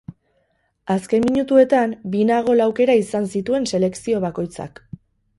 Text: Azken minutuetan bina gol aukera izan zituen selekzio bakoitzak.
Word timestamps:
Azken 0.93 1.25
minutuetan 1.25 1.93
bina 2.15 2.39
gol 2.47 2.63
aukera 2.65 2.95
izan 3.01 3.27
zituen 3.35 3.69
selekzio 3.73 4.23
bakoitzak. 4.25 4.83